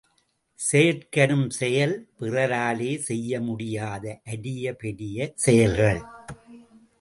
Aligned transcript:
செயற்கரும் 0.59 1.45
செயல், 1.49 1.93
பிறராலே 2.19 2.97
செய்ய 2.99 3.41
முடியாத 3.41 4.21
அரிய 4.25 4.73
பெரிய 4.75 5.31
செயல்கள். 5.35 6.01